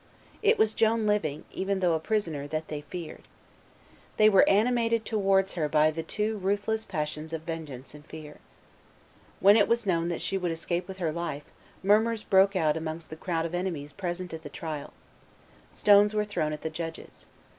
It 0.41 0.57
was 0.57 0.73
Joan 0.73 1.05
living, 1.05 1.45
even 1.51 1.79
though 1.79 1.93
a 1.93 1.99
prisoner, 1.99 2.47
that 2.47 2.69
they 2.69 2.81
feared. 2.81 3.27
They 4.17 4.29
were 4.29 4.49
animated 4.49 5.05
towards 5.05 5.53
her 5.53 5.69
by 5.69 5.91
the 5.91 6.01
two 6.01 6.39
ruthless 6.39 6.83
passions 6.85 7.33
of 7.33 7.43
vengeance 7.43 7.93
and 7.93 8.03
fear. 8.03 8.37
When 9.39 9.55
it 9.55 9.67
was 9.67 9.85
known 9.85 10.09
that 10.09 10.23
she 10.23 10.39
would 10.39 10.49
escape 10.49 10.87
with 10.87 10.97
her 10.97 11.11
life, 11.11 11.45
murmurs 11.83 12.23
broke 12.23 12.55
out 12.55 12.75
amongst 12.75 13.11
the 13.11 13.15
crowd 13.15 13.45
of 13.45 13.53
enemies 13.53 13.93
present 13.93 14.33
at 14.33 14.41
the 14.41 14.49
trial. 14.49 14.93
Stones 15.71 16.15
were 16.15 16.25
thrown 16.25 16.51
at 16.51 16.63
the 16.63 16.71
judges. 16.71 17.27